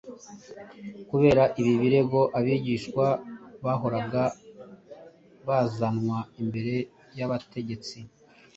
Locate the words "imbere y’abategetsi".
6.41-7.97